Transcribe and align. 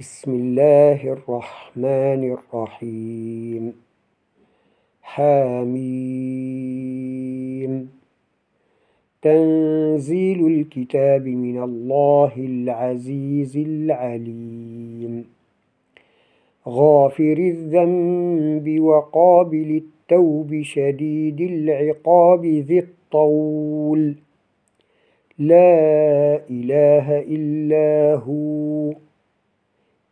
بسم 0.00 0.30
الله 0.30 1.12
الرحمن 1.12 2.36
الرحيم. 2.54 3.72
حاميم. 5.02 5.72
تنزيل 9.22 10.46
الكتاب 10.46 11.26
من 11.26 11.62
الله 11.62 12.32
العزيز 12.36 13.56
العليم. 13.56 15.24
غافر 16.68 17.36
الذنب 17.38 18.80
وقابل 18.80 19.82
التوب 19.84 20.62
شديد 20.62 21.40
العقاب 21.40 22.46
ذي 22.46 22.78
الطول. 22.78 24.14
لا 25.38 26.40
إله 26.50 27.18
إلا 27.18 28.14
هو. 28.14 29.11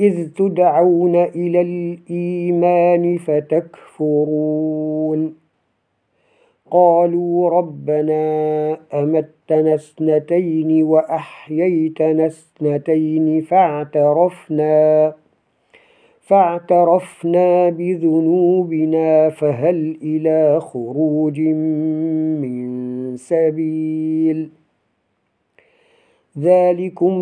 إذ 0.00 0.28
تدعون 0.28 1.16
إلى 1.16 1.60
الإيمان 1.60 3.18
فتكفرون. 3.18 4.68
قالوا 6.70 7.50
ربنا 7.50 8.72
أمتنا 8.94 9.74
اثنتين 9.74 10.82
وأحييتنا 10.82 12.26
اثنتين 12.26 13.40
فاعترفنا 13.40 15.14
فاعترفنا 16.20 17.70
بذنوبنا 17.70 19.30
فهل 19.30 19.98
إلى 20.02 20.60
خروج 20.60 21.40
من 21.40 23.16
سبيل؟ 23.16 24.57
ذلكم 26.40 27.14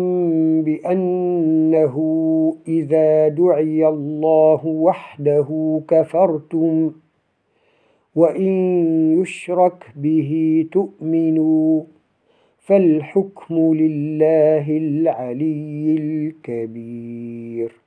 بأنه 0.61 1.95
إذا 2.67 3.27
دعي 3.27 3.87
الله 3.87 4.65
وحده 4.65 5.81
كفرتم 5.87 6.91
وإن 8.15 8.51
يشرك 9.21 9.91
به 9.95 10.65
تؤمنوا 10.71 11.83
فالحكم 12.59 13.73
لله 13.73 14.77
العلي 14.77 15.95
الكبير. 15.99 17.86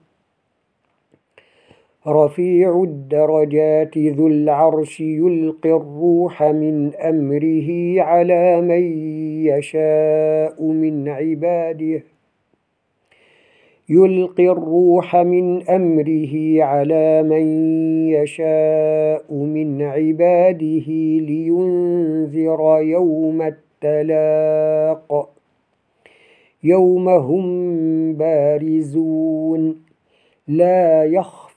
رفيع 2.07 2.83
الدرجات 2.83 3.97
ذو 3.97 4.27
العرش 4.27 4.99
يلقي 4.99 5.69
الروح 5.69 6.43
من 6.43 6.95
أمره 6.95 8.01
على 8.01 8.61
من 8.61 8.83
يشاء 9.45 10.63
من 10.63 11.09
عباده. 11.09 12.03
يلقي 13.89 14.49
الروح 14.49 15.15
من 15.15 15.69
أمره 15.69 16.63
على 16.63 17.23
من 17.23 17.45
يشاء 18.09 19.33
من 19.33 19.81
عباده 19.81 20.87
لينذر 21.27 22.79
يوم 22.81 23.41
التلاق. 23.41 25.29
يوم 26.63 27.09
هم 27.09 28.13
بارزون. 28.13 29.91
لا 30.47 31.03
يخفى 31.03 31.50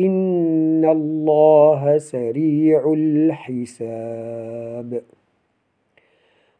إن 0.00 0.84
الله 0.84 1.98
سريع 1.98 2.92
الحساب 2.92 4.40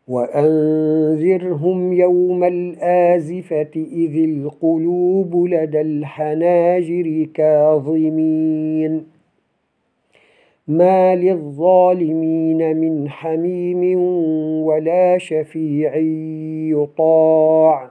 وأنذرهم 0.08 1.92
يوم 1.92 2.44
الآزفة 2.44 3.70
إذ 3.76 4.24
القلوب 4.24 5.46
لدى 5.46 5.80
الحناجر 5.80 7.26
كاظمين 7.34 9.06
ما 10.68 11.16
للظالمين 11.16 12.76
من 12.76 13.08
حميم 13.08 14.00
ولا 14.64 15.18
شفيع 15.18 15.96
يطاع 16.76 17.90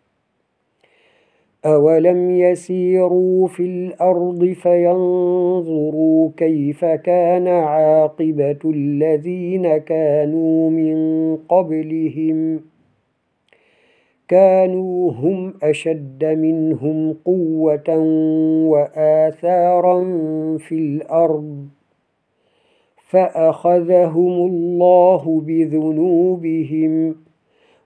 أولم 1.65 2.31
يسيروا 2.31 3.47
في 3.47 3.63
الأرض 3.63 4.45
فينظروا 4.45 6.29
كيف 6.37 6.85
كان 6.85 7.47
عاقبة 7.47 8.59
الذين 8.65 9.77
كانوا 9.77 10.69
من 10.69 11.35
قبلهم 11.49 12.61
كانوا 14.27 15.11
هم 15.11 15.53
أشد 15.63 16.25
منهم 16.25 17.13
قوة 17.25 17.97
وآثارا 18.67 20.03
في 20.57 20.75
الأرض 20.75 21.67
فأخذهم 23.09 24.47
الله 24.47 25.41
بذنوبهم 25.45 27.15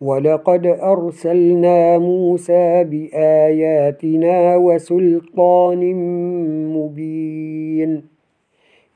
ولقد 0.00 0.66
أرسلنا 0.66 1.98
موسى 1.98 2.84
بآياتنا 2.84 4.56
وسلطان 4.56 5.94
مبين 6.74 8.02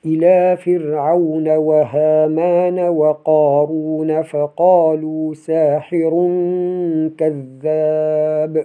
إلى 0.07 0.57
فرعون 0.57 1.49
وهامان 1.49 2.79
وقارون 2.81 4.23
فقالوا 4.23 5.35
ساحر 5.35 6.11
كذاب 7.19 8.65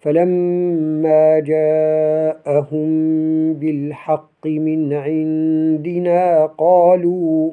فلما 0.00 1.38
جاءهم 1.38 2.88
بالحق 3.54 4.46
من 4.46 4.92
عندنا 4.92 6.46
قالوا 6.46 7.52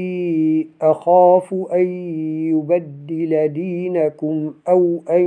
أخاف 0.81 1.53
أن 1.53 1.87
يبدل 2.49 3.47
دينكم 3.47 4.53
أو 4.67 4.99
أن 5.09 5.25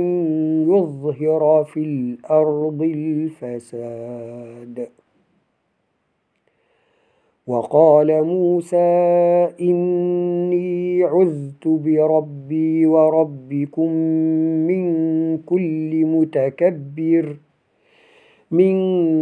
يظهر 0.69 1.63
في 1.63 1.79
الأرض 1.79 2.81
الفساد. 2.81 4.87
وقال 7.47 8.23
موسى 8.23 8.77
إني 9.61 11.03
عذت 11.03 11.67
بربي 11.67 12.85
وربكم 12.85 13.91
من 14.67 15.37
كل 15.37 16.05
متكبر. 16.05 17.35
من 18.57 18.75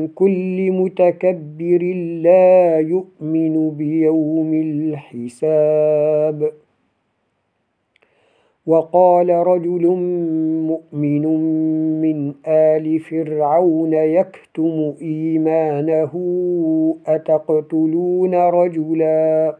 كل 0.07 0.71
متكبر 0.71 1.81
لا 2.23 2.79
يؤمن 2.79 3.69
بيوم 3.69 4.53
الحساب. 4.53 6.51
وقال 8.67 9.29
رجل 9.29 9.85
مؤمن 10.71 11.25
من 12.01 12.33
آل 12.47 12.99
فرعون 12.99 13.93
يكتم 13.93 14.93
إيمانه 15.01 16.13
أتقتلون 17.07 18.35
رجلا؟ 18.35 19.55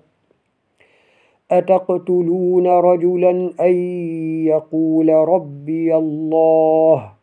أتقتلون 1.51 2.67
رجلا 2.67 3.31
أن 3.59 3.73
يقول 4.45 5.09
ربي 5.09 5.95
الله؟ 5.95 7.22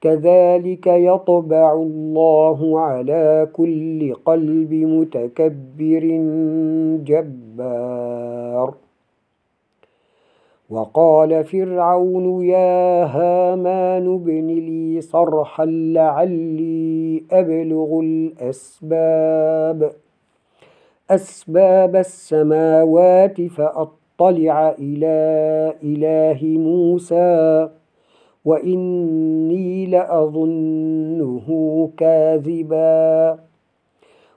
كذلك 0.00 0.86
يطبع 0.86 1.72
الله 1.72 2.80
على 2.80 3.48
كل 3.52 4.14
قلب 4.14 4.72
متكبر 4.74 6.04
جبار. 7.04 8.74
وقال 10.70 11.44
فرعون 11.44 12.44
يا 12.44 13.04
هامان 13.04 14.14
ابن 14.14 14.46
لي 14.46 15.00
صرحا 15.00 15.64
لعلي 15.66 17.22
أبلغ 17.32 18.00
الأسباب. 18.00 19.92
أسباب 21.10 21.96
السماوات 21.96 23.42
فأطلع 23.42 24.74
إلى 24.78 25.74
إله 25.82 26.44
موسى. 26.44 27.68
وإني 28.48 29.86
لأظنه 29.86 31.48
كاذبا. 31.96 33.38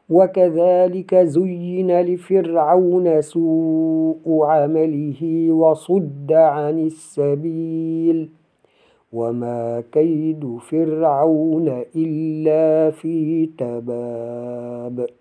وكذلك 0.09 1.15
زين 1.15 2.01
لفرعون 2.01 3.21
سوء 3.21 4.43
عمله 4.43 5.51
وصد 5.51 6.31
عن 6.31 6.79
السبيل. 6.79 8.29
وما 9.13 9.83
كيد 9.91 10.57
فرعون 10.57 11.83
إلا 11.95 12.91
في 12.91 13.45
تباب. 13.57 15.20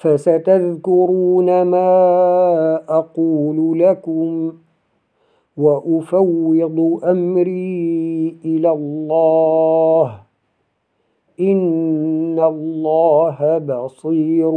فستذكرون 0.00 1.62
ما 1.62 1.88
أقول 2.88 3.78
لكم 3.78 4.52
وأفوض 5.56 7.00
أمري 7.04 8.36
إلى 8.44 8.70
الله. 8.70 10.20
إن 11.40 12.38
الله 12.38 13.58
بصير 13.58 14.50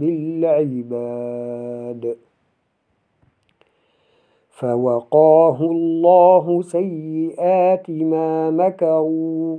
بالعباد. 0.00 2.16
فوقاه 4.50 5.60
الله 5.60 6.62
سيئات 6.62 7.90
ما 7.90 8.50
مكروا. 8.50 9.58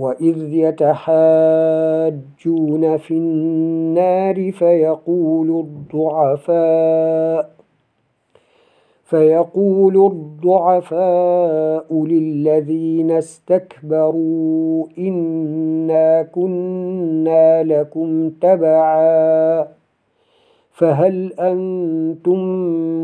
وإذ 0.00 0.54
يتحاجون 0.54 0.96
في 2.96 3.14
النار 3.14 4.52
فيقول 4.52 5.60
الضعفاء 5.60 7.50
فيقول 9.04 9.96
الضعفاء 10.06 12.04
للذين 12.04 13.10
استكبروا 13.10 14.86
إنا 14.98 16.22
كنا 16.22 17.62
لكم 17.62 18.30
تبعا 18.30 19.66
فهل 20.70 21.32
أنتم 21.32 22.38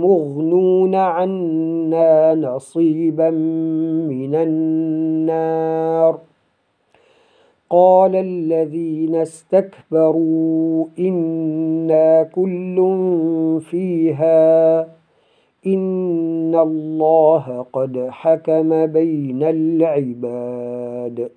مغنون 0.01 0.95
عنا 0.95 2.35
نصيبا 2.35 3.31
من 4.11 4.35
النار؟ 4.35 6.19
قال 7.71 8.17
الذين 8.17 9.15
استكبروا 9.15 10.87
إنا 10.99 12.23
كل 12.23 12.77
فيها 13.61 14.81
إن 15.67 16.55
الله 16.55 17.67
قد 17.73 18.07
حكم 18.11 18.87
بين 18.87 19.43
العباد. 19.43 21.31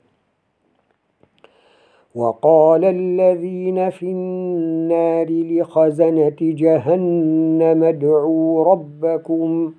وقال 2.15 2.86
الذين 2.86 3.89
في 3.89 4.05
النار 4.05 5.27
لخزنة 5.29 6.36
جهنم 6.41 7.83
ادعوا 7.83 8.63
ربكم 8.63 9.74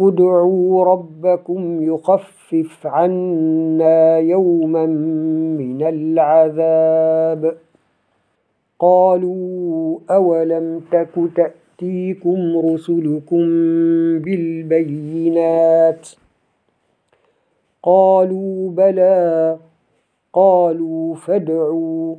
ادعوا 0.00 0.84
ربكم 0.84 1.82
يخفف 1.82 2.86
عنا 2.86 4.18
يوما 4.18 4.86
من 5.56 5.82
العذاب. 5.82 7.54
قالوا 8.78 9.98
أولم 10.10 10.80
تك 10.92 11.08
تأتيكم 11.36 12.58
رسلكم 12.58 13.46
بالبينات؟ 14.18 16.08
قالوا 17.82 18.70
بلى. 18.70 19.56
قالوا 20.32 21.14
فادعوا. 21.14 22.14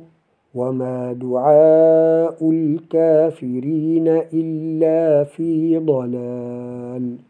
وما 0.54 1.12
دعاء 1.12 2.50
الكافرين 2.50 4.08
إلا 4.08 5.24
في 5.24 5.78
ضلال. 5.78 7.29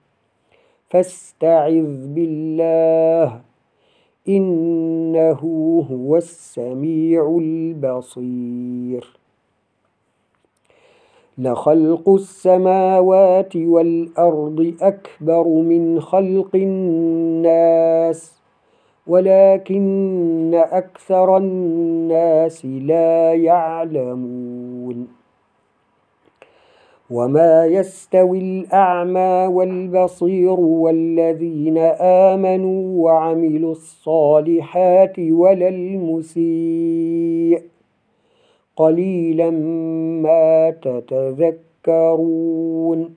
فاستعذ 0.91 2.07
بالله 2.07 3.41
إنه 4.29 5.41
هو 5.91 6.17
السميع 6.17 7.37
البصير. 7.41 9.07
لخلق 11.37 12.09
السماوات 12.09 13.55
والأرض 13.55 14.73
أكبر 14.81 15.47
من 15.47 15.99
خلق 15.99 16.55
الناس 16.55 18.41
ولكن 19.07 20.51
أكثر 20.71 21.37
الناس 21.37 22.65
لا 22.65 23.33
يعلمون. 23.33 25.20
وما 27.11 27.65
يستوي 27.65 28.39
الأعمى 28.39 29.47
والبصير 29.55 30.59
والذين 30.59 31.77
آمنوا 32.27 33.03
وعملوا 33.03 33.71
الصالحات 33.71 35.19
ولا 35.19 35.67
المسيء 35.67 37.61
قليلا 38.75 39.49
ما 40.21 40.69
تتذكرون 41.89 43.15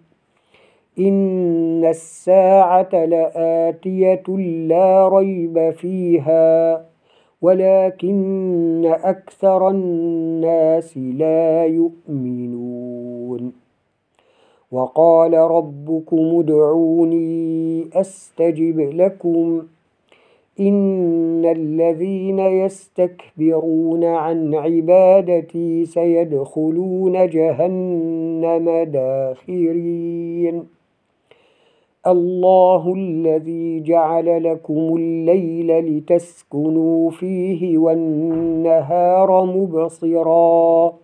إن 0.98 1.84
الساعة 1.84 3.04
لآتية 3.04 4.22
لا 4.68 5.08
ريب 5.08 5.70
فيها 5.70 6.84
ولكن 7.42 8.92
أكثر 9.04 9.68
الناس 9.68 10.98
لا 10.98 11.64
يؤمنون 11.64 13.63
وقال 14.72 15.34
ربكم 15.34 16.38
ادعوني 16.38 17.84
أستجب 17.94 18.80
لكم. 18.80 19.62
إن 20.60 21.44
الذين 21.44 22.38
يستكبرون 22.38 24.04
عن 24.04 24.54
عبادتي 24.54 25.84
سيدخلون 25.84 27.28
جهنم 27.28 28.84
داخرين. 28.92 30.64
الله 32.06 32.94
الذي 32.94 33.80
جعل 33.80 34.44
لكم 34.44 34.96
الليل 34.96 35.98
لتسكنوا 35.98 37.10
فيه 37.10 37.78
والنهار 37.78 39.44
مبصراً. 39.44 41.03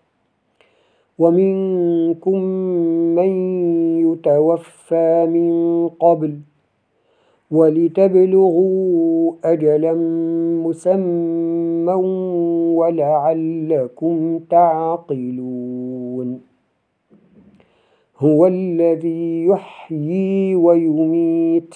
ومنكم 1.21 2.39
من 3.15 3.31
يتوفى 4.05 5.27
من 5.29 5.49
قبل 5.87 6.33
ولتبلغوا 7.51 9.33
أجلا 9.43 9.93
مسمى 10.65 11.93
ولعلكم 12.79 14.39
تعقلون 14.49 16.41
هو 18.17 18.47
الذي 18.47 19.45
يحيي 19.45 20.55
ويميت 20.55 21.75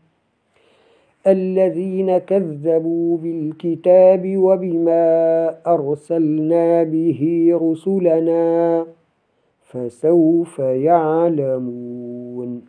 الذين 1.27 2.17
كذبوا 2.17 3.17
بالكتاب 3.17 4.37
وبما 4.37 5.55
أرسلنا 5.67 6.83
به 6.83 7.49
رسلنا 7.61 8.85
فسوف 9.61 10.59
يعلمون. 10.59 12.61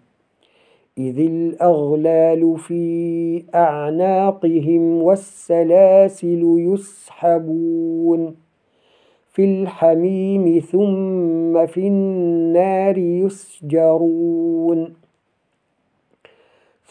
إذ 0.98 1.18
الأغلال 1.18 2.58
في 2.58 3.42
أعناقهم 3.54 5.02
والسلاسل 5.02 6.42
يسحبون. 6.58 8.34
في 9.32 9.44
الحميم 9.44 10.58
ثم 10.58 11.66
في 11.66 11.88
النار 11.88 12.98
يسجرون. 12.98 15.01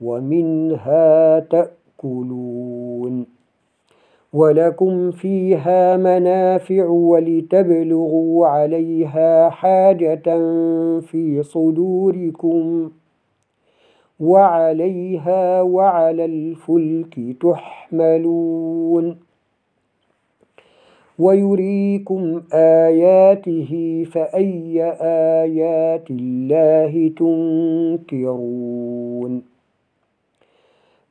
ومنها 0.00 1.38
تأكلون. 1.40 3.26
ولكم 4.32 5.10
فيها 5.10 5.96
منافع 5.96 6.86
ولتبلغوا 6.86 8.46
عليها 8.46 9.50
حاجة 9.50 10.22
في 11.00 11.42
صدوركم 11.42 12.90
وعليها 14.20 15.62
وعلى 15.62 16.24
الفلك 16.24 17.36
تحملون. 17.40 19.16
ويريكم 21.18 22.42
آياته 22.52 24.04
فأي 24.12 24.82
آيات 25.42 26.10
الله 26.10 27.12
تنكرون. 28.08 29.53